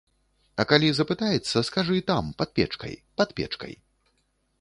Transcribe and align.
А 0.61 0.63
калі 0.69 0.87
запытаецца, 0.99 1.57
скажы, 1.69 1.97
там, 2.11 2.31
пад 2.39 2.49
печкай, 2.61 2.97
пад 3.21 3.29
печкай. 3.41 3.73